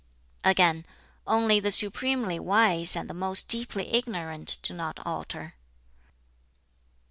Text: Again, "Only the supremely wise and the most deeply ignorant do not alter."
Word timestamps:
Again, 0.43 0.87
"Only 1.27 1.59
the 1.59 1.69
supremely 1.69 2.39
wise 2.39 2.95
and 2.95 3.07
the 3.07 3.13
most 3.13 3.47
deeply 3.47 3.93
ignorant 3.93 4.57
do 4.63 4.73
not 4.73 4.99
alter." 5.05 5.53